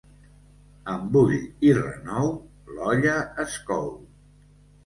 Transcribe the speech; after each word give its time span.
Amb 0.93 1.11
bull 1.17 1.35
i 1.69 1.71
renou, 1.81 2.31
l'olla 2.79 3.15
es 3.45 3.63
cou. 3.71 3.89